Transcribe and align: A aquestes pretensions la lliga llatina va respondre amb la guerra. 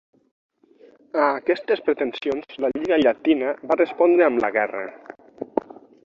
A 1.25 1.25
aquestes 1.25 1.83
pretensions 1.89 2.57
la 2.65 2.71
lliga 2.77 2.97
llatina 3.01 3.51
va 3.73 3.77
respondre 3.81 4.25
amb 4.29 4.41
la 4.45 4.49
guerra. 4.57 4.81